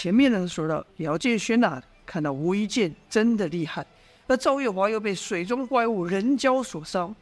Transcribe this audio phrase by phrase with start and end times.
[0.00, 3.84] 前面呢说到姚建轩呐，看到吴一剑真的厉害，
[4.28, 7.12] 而赵月华又被水中怪物人蛟所伤。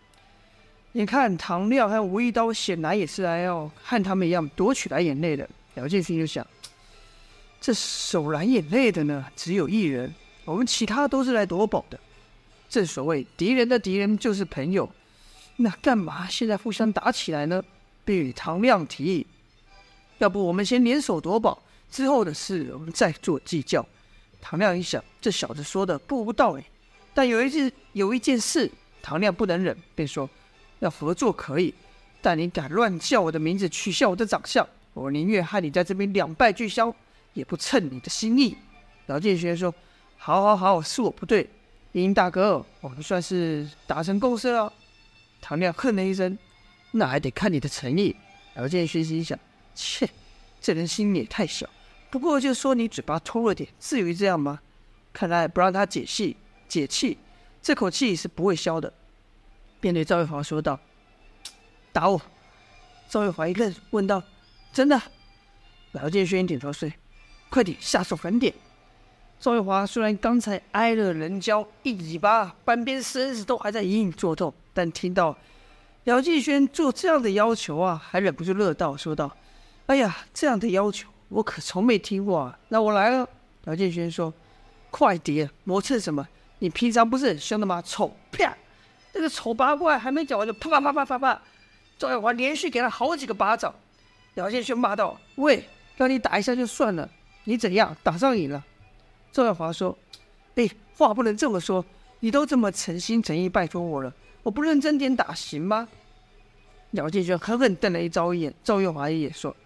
[0.92, 5.48] 你看唐亮和吴一刀显然也是来要和他们一样夺取蓝眼泪的。
[5.76, 6.46] 姚建勋就想，
[7.62, 10.14] 这守蓝眼泪的呢，只有一人，
[10.44, 11.98] 我们其他都是来夺宝的。
[12.68, 14.86] 正所谓敌人的敌人就是朋友，
[15.56, 17.64] 那干嘛现在互相打起来呢？
[18.04, 19.26] 便与唐亮提议，
[20.18, 23.86] 要不我们先联手夺宝，之后的事我们再做计较。
[24.40, 26.64] 唐亮一想，这小子说的不无道理，
[27.14, 28.70] 但有一件有一件事，
[29.02, 30.28] 唐亮不能忍，便说。
[30.80, 31.72] 要合作可以，
[32.20, 36.94] 但你敢乱叫我的名字，取笑我的长相，我宁愿和你在这边两败俱伤，
[37.32, 38.54] 也不称你的心意。
[39.06, 39.74] 老剑学说
[40.18, 41.48] ：“好，好，好，是我不对，
[41.92, 44.70] 殷大哥，我们算是达成共识了。”
[45.40, 46.36] 唐亮哼了一声
[46.92, 48.14] ：“那还得看你的诚意。”
[48.56, 49.38] 姚建轩心想
[49.74, 50.06] ：“切，
[50.60, 51.66] 这人心也太小。
[52.10, 54.60] 不过就说你嘴巴偷了点，至于这样吗？
[55.12, 56.36] 看来不让他解气，
[56.68, 57.18] 解气，
[57.62, 58.92] 这口气是不会消的。”
[59.80, 60.78] 便对赵玉华说道
[61.92, 62.20] ：“打我！”
[63.08, 64.22] 赵玉华一愣，问道
[64.72, 65.00] ：“真的？”
[65.92, 66.90] 姚建轩点头说
[67.50, 68.52] ：“快点下手狠点。”
[69.38, 75.36] 赵玉华虽然刚才挨了人胶一尾巴，半边身子都还在隐隐作痛，但听到
[76.04, 79.36] 姚建轩做这样的要求啊，还忍不住乐道，说道
[79.86, 82.58] ：“哎呀，这样的要求我可从没听过啊！
[82.68, 83.28] 那我来了。”
[83.66, 84.32] 姚建轩说
[84.90, 86.26] ：“快点，磨蹭什么？
[86.60, 87.82] 你平常不是很凶的吗？
[87.82, 88.56] 丑！”啪。
[89.12, 91.42] 这个丑八怪还没讲完，就啪啪啪啪啪啪，
[91.96, 93.74] 赵月华连续给了好几个巴掌。
[94.34, 95.66] 姚建勋骂道：“喂，
[95.96, 97.08] 让你打一下就算了，
[97.44, 98.62] 你怎样打上瘾了？”
[99.32, 99.96] 赵月华说
[100.56, 101.82] ：“哎，话不能这么说，
[102.20, 105.88] 你都这么诚心诚意拜托我了，我不认真点打行吗？”
[106.92, 109.56] 姚建勋狠狠瞪了一赵一眼，赵月华一眼说：“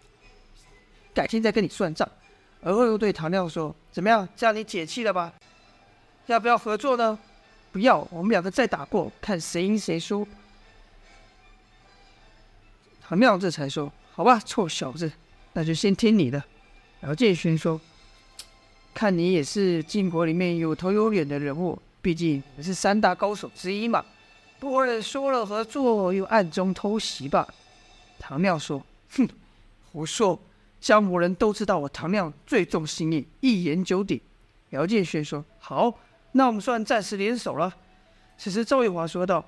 [1.15, 2.09] 改天再跟你算账。”
[2.63, 5.33] 而后又对唐亮说：“怎么样，这样你解气了吧？
[6.27, 7.19] 要不要合作呢？”
[7.73, 10.27] 不要，我们两个再打过，看谁赢谁输。
[13.01, 15.11] 唐亮这才说：“好吧，臭小子，
[15.53, 16.43] 那就先听你的。”
[17.03, 17.81] 姚建勋说
[18.93, 24.05] ：“看你也是晋国里面有头有脸的人物，毕竟也是三大高手之一嘛，
[24.59, 27.47] 不会说了合作又暗中偷袭吧？”
[28.19, 28.85] 唐亮说
[29.17, 29.29] ：“哼，
[29.93, 30.39] 胡说！
[30.81, 34.21] 江湖人都知道我唐亮最重心义，一言九鼎。”
[34.71, 35.95] 姚建勋说：“好。”
[36.33, 37.75] 那我们算暂时联手了。
[38.39, 39.45] 此时赵玉华说道：“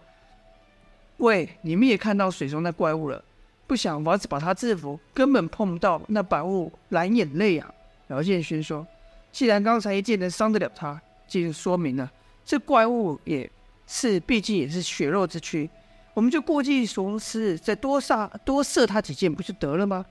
[1.19, 3.25] 喂，你们也看到水中那怪物了，
[3.69, 7.72] 不想法子把他制服，根本碰不到那百物蓝眼泪啊。”
[8.10, 8.84] 姚建勋说
[9.31, 12.10] ：“既然刚才一剑能伤得了他，就说明了
[12.44, 13.49] 这怪物也
[13.87, 15.70] 是，毕竟也是血肉之躯，
[16.14, 20.04] 我们就过计从此，再多杀多射他几箭不就得了吗？”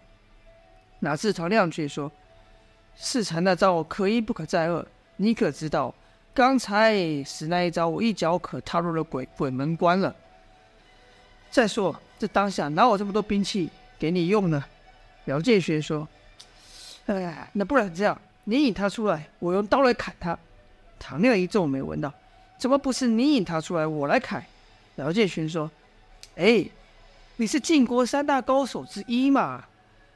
[1.02, 2.12] 哪知唐亮却说
[2.98, 4.86] ：“世禅那招可一不可再二，
[5.18, 5.94] 你可知道？”
[6.34, 6.96] 刚才
[7.26, 10.16] 使那一招，我一脚可踏入了鬼鬼门关了。
[11.50, 13.70] 再说，这当下哪有这么多兵器
[14.00, 14.64] 给你用呢？
[15.26, 16.08] 姚建学说
[17.08, 20.40] ：“哎，那不然这样，你引他出来，我用刀来砍他。”
[20.98, 22.14] 唐亮一皱眉问道
[22.58, 24.42] ：“怎么不是你引他出来，我来砍？”
[24.96, 25.70] 姚建勋说
[26.38, 26.66] ：“哎，
[27.36, 29.66] 你是晋国三大高手之一嘛，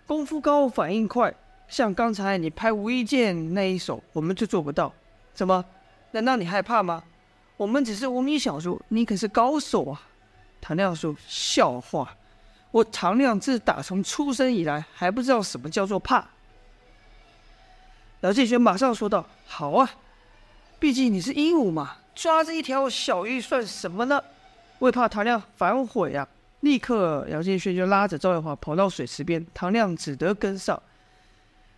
[0.08, 1.34] 功夫高，反应快。
[1.68, 4.94] 像刚才你拍无意剑那一手，我们就做不到。
[5.34, 5.66] 怎么？”
[6.12, 7.04] 难道你害怕吗？
[7.58, 10.02] 我们只是无名小卒，你可是高手啊！
[10.62, 12.16] 唐亮说：“笑话，
[12.72, 16.28] 我唐亮自打从出生以来还不知道什么叫做怕。”
[18.22, 19.90] 姚建轩马上说道：“好啊，
[20.80, 24.22] 毕竟你是鹦鹉嘛，抓着一条小鱼算什么呢？
[24.80, 26.28] 为怕唐亮反悔啊！”
[26.66, 30.82] 立刻，姚建轩就拉着赵月华跑到水池边，唐亮只得跟上。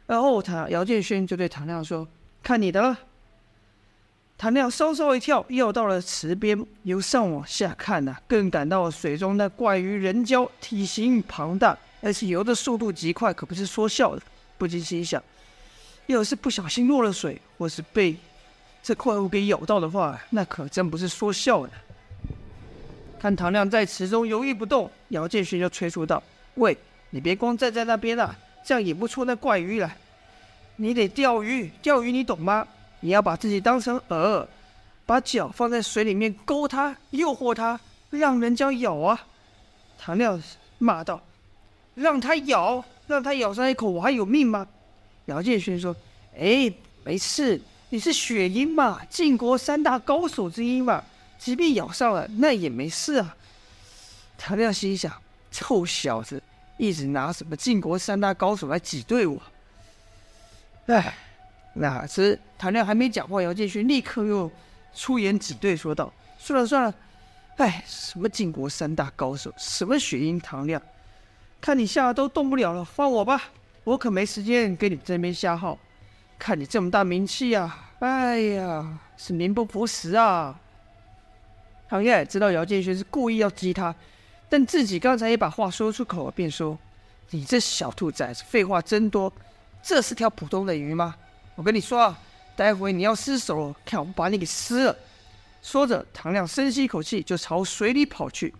[0.07, 2.07] 然后他姚建轩就对唐亮说
[2.41, 2.97] ：“看你的了。”
[4.39, 6.65] 唐亮稍稍一跳，又到了池边。
[6.83, 14.21] 由上往下看呐、更感到水中那怪鱼人蛟体型庞大，而且游的速度极快，可不是说笑的。
[14.57, 15.21] 不禁心想：
[16.05, 18.15] 要是不小心落了水，或是被
[18.81, 21.73] 这怪物给咬到的话，那可真不是说笑的。
[23.19, 26.21] 看唐亮在池中犹豫不动，姚建勋就催促道
[26.55, 26.77] ：“喂，
[27.09, 29.97] 你别光站在那边了，这样引不出那怪鱼来。
[30.75, 32.67] 你得钓鱼，钓鱼你懂吗？”
[32.99, 34.45] 你要把自己当成饵，
[35.05, 37.79] 把脚放在水里面勾它，诱惑它，
[38.09, 39.27] 让人家咬啊！
[39.99, 40.41] 唐亮
[40.79, 41.21] 骂道
[41.93, 44.67] ：“让它咬，让它咬上一口，我还有命吗？”
[45.25, 45.95] 姚建勋说
[46.35, 46.73] ：“哎，
[47.03, 51.03] 没事，你是血鹰嘛，晋国三大高手之一嘛，
[51.37, 53.35] 即便咬上了，那也没事啊。”
[54.37, 55.11] 唐亮心想
[55.51, 56.41] ：“臭小子，
[56.77, 59.41] 一直拿什么晋国三大高手来挤兑我？”
[60.87, 61.13] 哎。
[61.79, 64.51] 哪知唐亮还没讲话，姚建勋立刻又
[64.95, 66.95] 出言挤兑说道：“算了算了，
[67.57, 70.81] 哎，什么晋国三大高手，什么雪鹰唐亮，
[71.61, 73.39] 看你吓得都动不了了，放我吧，
[73.83, 75.77] 我可没时间跟你这边瞎耗。
[76.39, 80.59] 看你这么大名气啊，哎呀，是名不符实啊。”
[81.89, 83.95] 唐亮也知道姚建勋是故意要激他，
[84.49, 86.77] 但自己刚才也把话说出口了，便说
[87.31, 89.31] ：“你这小兔崽子，废话真多。
[89.81, 91.15] 这是条普通的鱼吗？
[91.55, 92.19] 我跟你说啊，
[92.55, 94.95] 待会你要失手了，看我不把你给撕了。”
[95.63, 98.53] 说着，唐亮深吸一口气，就朝水里跑去。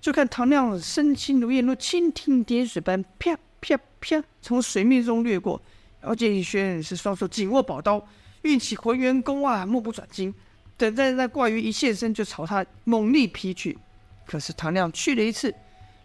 [0.00, 5.60] 就看唐亮身轻如燕，如蜻蜓点水般啪啪啪从水面中掠过。
[6.02, 8.04] 姚建勋是双手紧握宝刀，
[8.42, 10.34] 运起浑元功啊，目不转睛。
[10.80, 13.76] 等在那怪鱼一现身，就朝他猛力劈去。
[14.24, 15.54] 可是唐亮去了一次，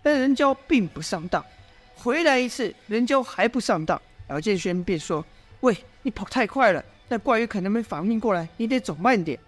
[0.03, 1.41] 但人蛟并不上当；
[1.95, 3.99] 回来一次，人蛟还不上当。
[4.27, 5.23] 姚建轩便说
[5.61, 9.39] ：“喂，你跑太快了，那怪鱼可能没反应过来，你得走慢点。”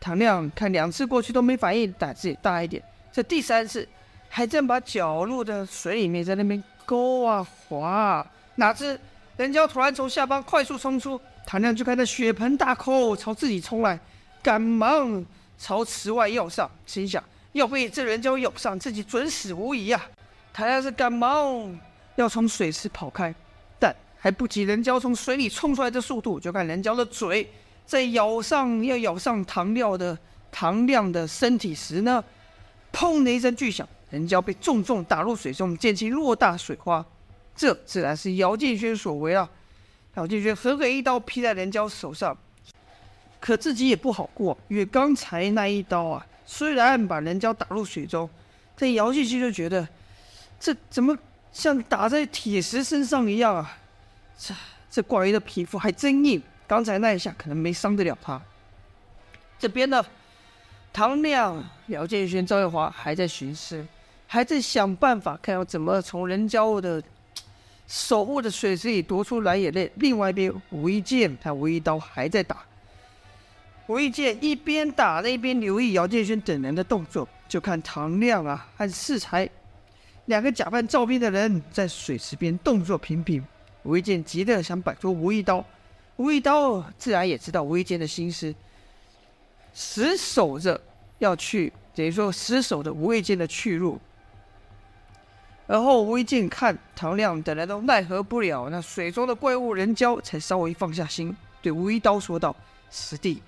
[0.00, 2.82] 唐亮看两次过去都没反应，胆子也大一点。
[3.12, 3.86] 这第三次，
[4.30, 8.98] 还正把脚落在水里面，在那边勾啊划啊，哪知
[9.36, 11.20] 人蛟突然从下方快速冲出。
[11.46, 13.98] 唐亮就看那血盆大口朝自己冲来，
[14.42, 15.24] 赶忙
[15.58, 17.22] 朝池外要上，心想
[17.52, 20.02] 要被这人蛟咬上，自己准死无疑、啊。
[20.52, 21.78] 唐亮是赶忙
[22.16, 23.34] 要从水池跑开，
[23.78, 27.50] 但还不及人蛟从水里冲出来的速度，就看人蛟的嘴
[27.84, 30.16] 在咬上要咬上唐亮的
[30.50, 32.22] 唐亮的身体时呢，
[32.92, 37.04] 砰的一声巨响，人蛟被重重打入水中，溅起偌大水花。
[37.54, 39.48] 这自然是姚建轩所为啊。
[40.14, 42.36] 姚建轩狠狠一刀劈在人蛟手上，
[43.40, 48.28] 可自己也不好过，因为刚才那一刀啊，虽然把人蛟打入水中，
[48.76, 49.88] 但姚建勋就觉得
[50.60, 51.16] 这怎么
[51.50, 53.78] 像打在铁石身上一样啊？
[54.38, 54.54] 这
[54.90, 58.38] 这怪鱼的皮肤还真硬，刚才那一下可能没伤得了他。
[59.58, 60.04] 这边呢，
[60.92, 63.86] 唐亮、姚建勋、赵月华还在寻思，
[64.26, 67.02] 还在想办法，看要怎么从人蛟的。
[67.92, 69.92] 守护着水池里夺出蓝眼泪。
[69.96, 72.64] 另外一边，吴一剑他吴一刀还在打。
[73.86, 77.28] 吴一剑一边打，那一边留意姚建勋等人的动作。
[77.46, 79.46] 就看唐亮啊和世才
[80.24, 83.44] 两个假扮赵斌的人在水池边动作频频。
[83.82, 85.62] 吴一剑急得想摆脱吴一刀，
[86.16, 88.54] 吴一刀自然也知道吴一剑的心思，
[89.74, 90.80] 死守着
[91.18, 94.00] 要去，等于说死守着吴一剑的去路。
[95.68, 102.54] 而后，吴一剑看唐亮等人都奈何不了那水中的怪物人蛟，才稍微放下心，对吴一刀说道
[102.90, 103.40] ：“师弟，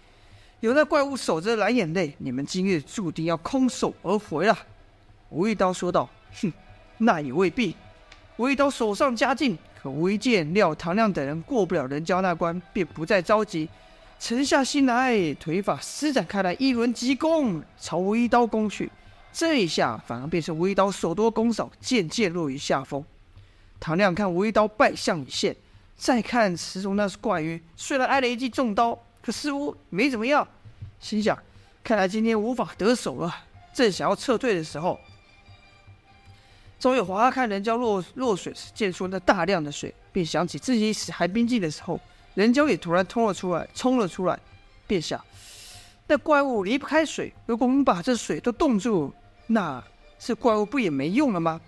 [0.61, 4.57] 有那怪物守着蓝眼泪，你们今日注定要空手而回了。”
[5.31, 6.09] 吴一刀说道
[6.41, 6.53] ：“哼，
[6.99, 7.75] 那也未必。”
[8.39, 13.69] 吴一刀手上加劲，可吴一剑料唐亮等人过不了人蛟那关，便不再着急，
[14.21, 18.91] 沉下心来，腿法施展开来，一轮急攻朝吴一刀攻去。
[19.35, 23.05] 这一下反而变成吴一刀手多攻少，渐渐落于下风。
[23.81, 25.57] 唐亮看吴一刀败相已现，
[25.97, 30.47] 再看池中那是怪鱼，虽然挨了一记重刀，可似乎没怎么样。
[31.01, 31.37] 心想，
[31.83, 33.35] 看来今天无法得手了。
[33.73, 35.01] 正想要撤退的时候，
[36.79, 42.01] 周月华看人蛟落落水时，溅出那大量的水，便想起自己使寒冰镜的时候，
[42.35, 44.39] 人蛟也突然冲了出来，冲了出来，
[44.87, 45.21] 便想，
[46.07, 49.13] 那怪物离不开水，如果我们把这水都冻住。
[49.47, 49.83] 那
[50.19, 51.61] 这怪物不也没用了吗？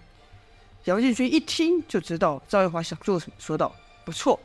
[0.84, 3.74] 姚建勋一听就知道赵月华想做什么，说道
[4.06, 4.38] ：“不错，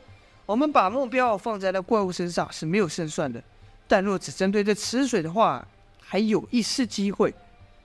[0.44, 3.42] 我们把目标放在那怪物身上是没有胜算的，
[3.86, 5.66] 但若只针对这池水的话，
[6.00, 7.32] 还有一丝机会。”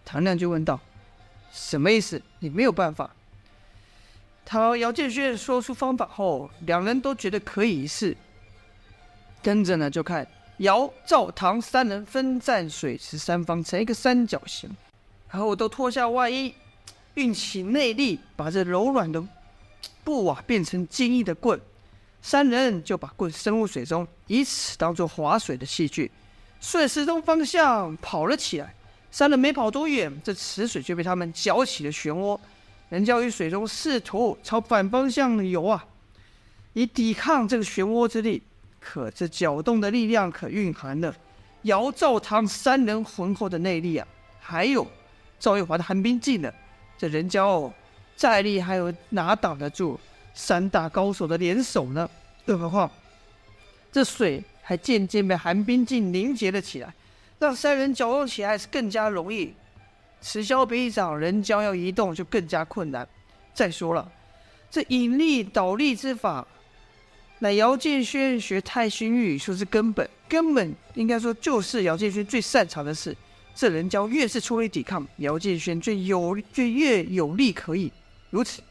[0.03, 0.79] 唐亮就问道
[1.53, 2.21] ：“什么意思？
[2.39, 3.11] 你没有办法？”
[4.43, 8.17] 他姚建勋说出方法后，两人都觉得可以一试。
[9.43, 10.27] 跟着呢，就看
[10.57, 14.75] 姚、赵、唐三人分站水池三方，成一个三角形。
[15.29, 16.53] 然后都脱下外衣，
[17.15, 19.23] 运起内力，把这柔软的
[20.03, 21.59] 布啊变成坚硬的棍。
[22.21, 26.11] 三人就把棍伸入水中，以此当做划水的器具，
[26.59, 28.73] 顺时钟方向跑了起来。
[29.11, 32.37] 三人没跑多远，这池水就被他们搅起了漩涡。
[32.89, 35.85] 人蛟于水中试图朝反方向游啊，
[36.73, 38.43] 以抵抗这个漩涡之力。
[38.79, 41.13] 可这搅动的力量可蕴含了
[41.63, 44.07] 姚、赵、唐三人浑厚的内力啊，
[44.39, 44.87] 还有。
[45.39, 46.51] 赵玉华的寒冰镜呢？
[46.97, 47.71] 这人蛟
[48.15, 49.99] 再厉害，又哪挡得住
[50.33, 52.09] 三大高手的联手呢？
[52.45, 52.89] 更何况
[53.91, 56.93] 这水还渐渐被寒冰镜凝结了起来，
[57.39, 59.53] 让三人搅动起来是更加容易。
[60.21, 63.07] 此消彼长，人蛟要移动就更加困难。
[63.53, 64.11] 再说了，
[64.71, 66.45] 这引力导力之法
[67.39, 73.15] 乃姚建轩学太虚御说是根本，根本应该说就是姚建轩最擅长的事。
[73.59, 77.91] 这人教越是出力抵抗，姚建轩就有就越有力可以。
[78.29, 78.61] 如此，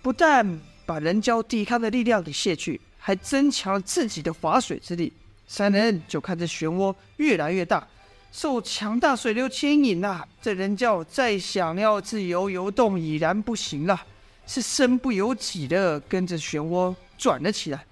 [0.00, 5.12] 不但把人教抵抗的力量给卸去，还增强了自己的划水之力。
[5.46, 7.86] 三人就看这漩涡越来越大，
[8.32, 14.06] 受强大水流牵引呐、这人教再想要自由游动已然不行了。
[14.46, 17.84] 是身不由己的跟着漩涡转了起来，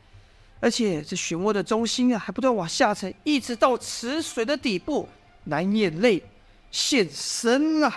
[0.61, 5.09] 而且这漩涡的中心啊，还不断往下沉，一直到池水的底部。
[5.47, 6.23] 蓝眼泪
[6.71, 7.91] 现身了，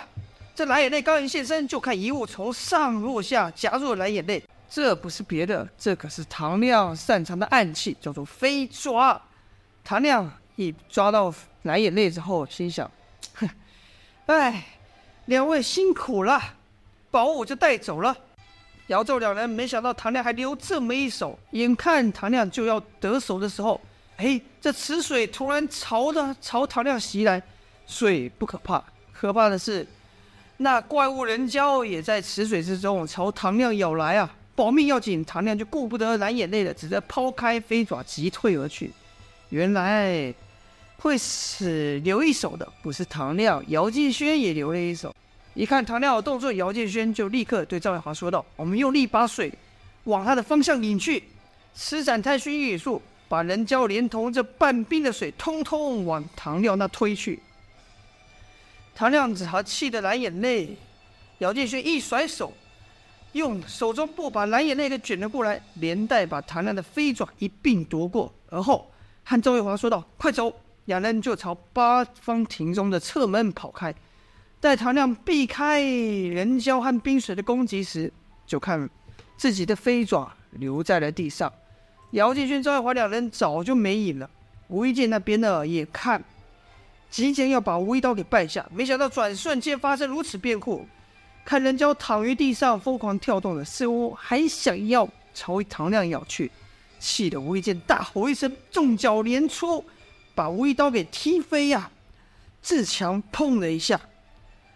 [0.54, 4.42] 这蓝眼泪刚一现身，就看一物从上落下夹住了蓝眼泪。
[4.68, 9.20] 这不是别的，这可是唐亮擅长的暗器，叫做飞爪。
[9.84, 12.90] 唐亮一抓到蓝眼泪之后，心想：
[13.34, 13.48] 哼，
[14.26, 14.64] 哎，
[15.26, 16.40] 两位辛苦了，
[17.10, 18.16] 宝物就带走了。
[18.88, 23.80] 姚纣两人没想到唐亮还留这么一手，眼看唐亮就要得手的时候，
[24.16, 27.42] 哎，这池水突然朝的朝唐亮袭来。
[27.86, 29.86] 水不可怕，可怕的是
[30.56, 34.34] 那怪物人蛟也在池水之中朝唐亮咬来啊！
[34.54, 38.90] 保命要紧，唐亮就顾不得蓝眼泪了，只得抛开飞爪急退而去。
[39.50, 40.32] 原来
[40.96, 45.14] 会死留一手的不是唐亮，姚建轩也留了一手。
[45.54, 49.52] 一看唐亮有动作，姚建轩就立刻对赵月华说道：“我们用力把水
[50.04, 51.22] 往他的方向引去，
[51.74, 57.40] 施展太虚御术，把人胶连同这半冰的水，通通往唐亮那推去。”
[58.96, 60.76] 唐亮只好气得蓝眼泪。
[61.38, 62.52] 姚建轩一甩手，
[63.32, 68.90] 用手中布把蓝眼泪给卷了过来，连带把唐亮的飞爪一并夺过，而后
[69.22, 70.52] 和赵月华说道：“快走！”
[70.86, 73.94] 两人就朝八方亭中的侧门跑开。
[74.64, 78.10] 在唐亮避开人蛟和冰水的攻击时，
[78.46, 78.88] 就看
[79.36, 81.52] 自己的飞爪留在了地上。
[82.12, 84.30] 姚建勋、赵爱华两人早就没影了。
[84.68, 86.24] 吴一剑那边呢，也看，
[87.10, 90.88] 即将要把吴一刀给败下，没想到转瞬间发生如此变故。
[91.44, 96.50] 看人蛟躺于地上疯狂跳动的，似乎还想要朝唐亮咬去，
[96.98, 99.84] 气得吴一剑大吼一声，重脚连出，
[100.34, 101.92] 把吴一刀给踢飞呀、啊！
[102.62, 104.00] 自强碰了一下。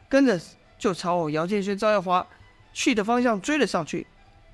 [0.08, 0.40] 跟着
[0.78, 2.26] 就朝姚建轩、赵耀华
[2.72, 4.06] 去的方向追了上去。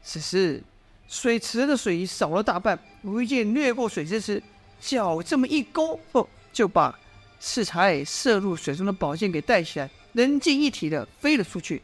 [0.03, 0.63] 此时
[1.09, 4.43] 水池的水少了大半，吴一剑掠过水之时，
[4.81, 6.99] 脚这么一勾，哦，就把
[7.39, 11.81] 适才射入水中的宝剑给带起来，人机一体的飞了出去。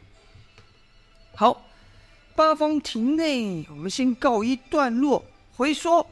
[1.35, 1.63] 好，
[2.35, 5.23] 八方亭内我们先告一段落。
[5.55, 6.05] 回说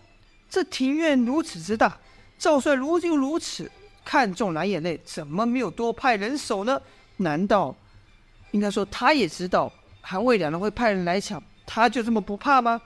[0.49, 1.97] 这庭院如此之大，
[2.37, 3.69] 赵帅如今如此
[4.05, 6.79] 看重蓝眼泪，怎么没有多派人手呢？
[7.19, 7.75] 难道
[8.51, 9.71] 应该说他也知道
[10.01, 12.81] 韩魏两人会派人来抢，他就这么不怕吗？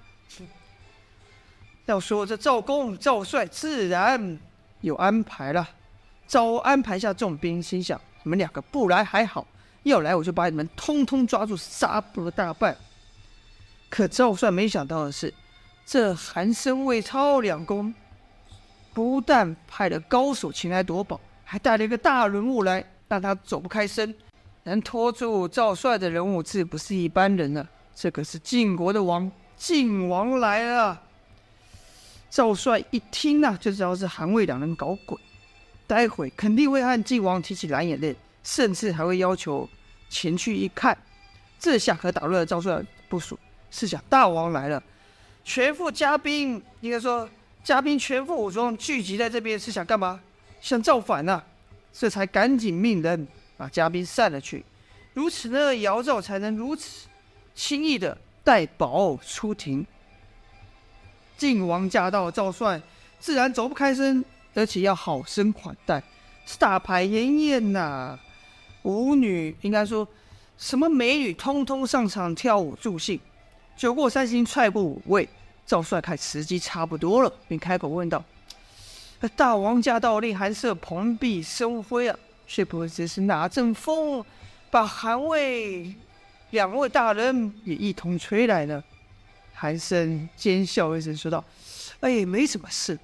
[1.86, 4.40] 要说这赵公赵帅自然
[4.82, 5.68] 有安排了，
[6.26, 9.46] 早安排下重兵，心想你们两个不来还好，
[9.84, 12.76] 要来我就把你们通通抓住，杀不大半。
[13.90, 15.34] 可赵帅没想到的是，
[15.86, 17.94] 这韩生、魏超两公
[18.94, 22.84] 不但派了高手前来夺宝，还带了一个大人物来。
[23.14, 24.12] 让他走不开身，
[24.64, 27.70] 能拖住赵帅的人物自不是一般人了。
[27.94, 31.00] 这可是晋国的王，晋王来了。
[32.32, 35.16] 赵帅一听呐、啊，就知道是韩魏两人搞鬼，
[35.86, 39.70] 待会肯定会和晋王提起蓝眼泪，甚至还会要求
[40.10, 40.98] 前去一看。
[41.60, 43.38] 这下可打乱了赵帅的部署。
[43.70, 44.82] 试想，大王来了，
[45.44, 47.30] 全副家兵，应该说
[47.64, 50.20] 家兵全副武装聚集在这边，是想干嘛？
[50.62, 51.46] 想造反呢、啊？
[51.94, 54.66] 这才赶紧命人把嘉宾散了去，
[55.14, 57.08] 如此呢，姚赵才能如此
[57.54, 59.86] 轻易的带宝出庭。
[61.38, 62.82] 晋王驾到，赵帅
[63.20, 66.02] 自然走不开身，而且要好生款待，
[66.46, 68.20] 是大排筵宴呐。
[68.82, 70.08] 舞女应该说
[70.58, 73.20] 什么美女，通通上场跳舞助兴。
[73.78, 75.30] 酒过三巡，踹过五味，
[75.66, 78.24] 赵帅看时机差不多了，便开口问道。
[79.30, 82.18] 大王驾到，令韩舍蓬荜生辉啊！
[82.46, 84.24] 却不知是哪阵风，
[84.70, 85.96] 把韩魏
[86.52, 88.84] 两位大人也一同吹来了。
[89.54, 91.44] 韩生奸笑一声说道
[92.02, 93.00] ：“哎，没什么事，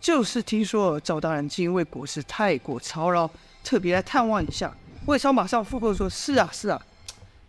[0.00, 3.28] 就是听说赵大人今因为国事太过操劳，
[3.64, 4.72] 特别来探望一下。”
[5.06, 6.80] 魏超马上附和说：“是啊，是啊，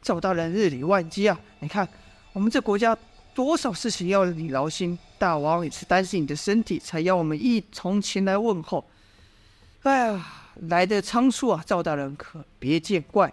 [0.01, 1.37] 赵大人日理万机啊！
[1.59, 1.87] 你看
[2.31, 2.97] 我们这国家
[3.33, 8.83] 多少事情要你劳心。”大王也是担心你的身体，才邀我们一同前来问候。
[9.83, 10.25] 哎呀，
[10.67, 13.31] 来的仓促啊，赵大人可别见怪。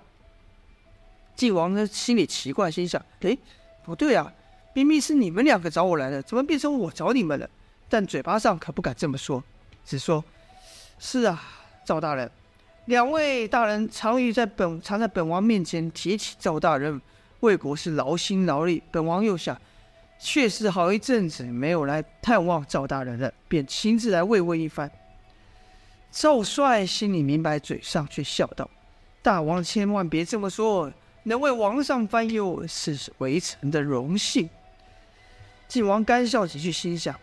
[1.35, 3.37] 晋王呢，心里奇怪，心想：哎，
[3.85, 4.33] 不对啊，
[4.73, 7.50] 明明是你们两个找我来的，怎么变成我找你们了？
[7.88, 9.42] 但嘴巴上可不敢这么说，
[9.85, 10.23] 只说
[11.00, 11.42] ：“是啊，
[11.85, 12.30] 赵大人，
[12.85, 17.00] 两位大人常于在本常在本王面前提起赵大人
[17.40, 19.61] 为国是劳心劳力，本王又想，
[20.20, 24.90] 确实好一阵子没有来探望赵大人了，便亲自来慰问一番。”
[26.12, 28.68] 赵帅心里明白，嘴上却笑道
[29.22, 34.50] ：“大王千万别这么说，能为王上分忧是为臣的荣幸。”
[35.66, 37.14] 晋王干笑几句，心想。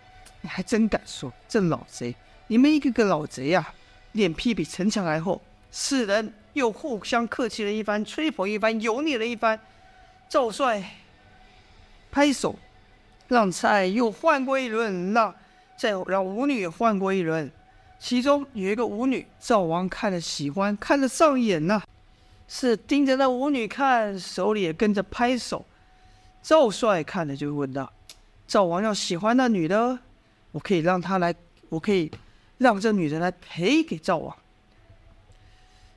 [0.41, 2.15] 你还真敢说，这老贼！
[2.47, 3.73] 你们一个个老贼呀、啊，
[4.13, 5.41] 脸皮比城墙还厚。
[5.69, 9.59] 四人又互相客气了一番，吹捧一番，油腻了一番。
[10.29, 10.81] 赵帅
[12.09, 12.57] 拍手，
[13.27, 15.33] 让菜又换过一轮，让
[15.75, 17.51] 再让舞女也换过一轮。
[17.99, 21.81] 其中有一个舞女，赵王看了喜欢，看了上眼呐、
[22.47, 25.65] 是盯着那舞女看，手里也跟着拍手。
[26.43, 27.91] 赵帅看了就问道
[28.47, 29.99] ：“赵王要喜欢那女的？”
[30.53, 31.33] 我可以让他来，
[31.69, 32.09] 我可以
[32.57, 34.33] 让这女人来陪给赵王。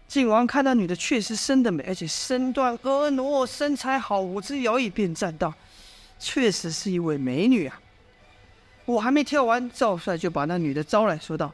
[0.09, 5.55] 晋王看那女的确实生得美，而且身段婀娜，身材好，舞姿摇曳，便赞道
[6.21, 7.81] ：“确实是一位美女啊！”
[8.87, 11.53] 我还没跳完，赵帅就把那女的招来说道：“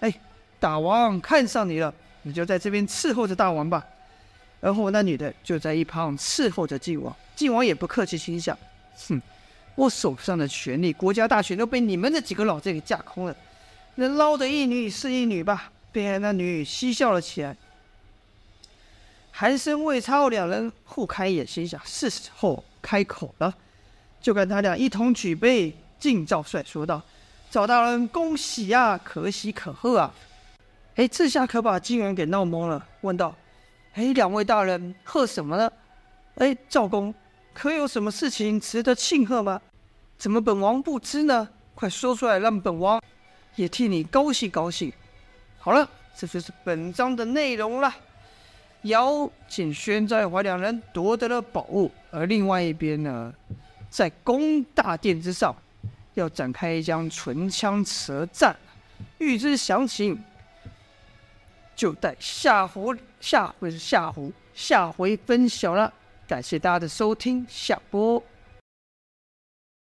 [0.00, 0.12] 哎，
[0.58, 3.84] 大王看上你了，你就在这边伺候着大王吧。”
[4.60, 7.14] 然后那女的就在一旁伺候着晋王。
[7.36, 8.58] 晋王也不客气，心想
[9.06, 9.22] ：“哼。”
[9.76, 13.36] 我手上的权力，国家大权都被你们这几个老贼给架空了，
[13.94, 15.70] 能捞的一女是一女吧？
[15.92, 17.56] 便和那女嬉笑了起来。
[19.30, 23.54] 寒生、魏超两人互开眼，心想是时候开口了。
[24.20, 27.00] 就看他俩一同举杯，敬赵帅说道
[27.50, 30.14] ：“赵大人恭喜、啊，可喜可贺啊！”
[30.96, 33.34] 哎，这下可把金元给闹懵了，问道
[33.94, 35.72] ：“哎，两位大人贺什么呢？
[36.36, 37.14] 哎，赵公。”
[37.54, 39.60] 可有什么事情值得庆贺吗？
[40.16, 41.48] 怎么本王不知呢？
[41.74, 43.02] 快说出来，让本王
[43.56, 44.92] 也替你高兴高兴。
[45.58, 47.92] 好了，这就是本章的内容了。
[48.82, 53.34] 尧、景轩、在怀两人夺得了宝物，而另外一边呢，
[53.88, 55.54] 在宫大殿之上
[56.14, 58.56] 要展开一张唇枪舌战。
[59.18, 60.22] 欲知详情，
[61.76, 65.92] 就待下回下回下回下回分晓了。
[66.26, 68.22] 感谢大家的收听，下播。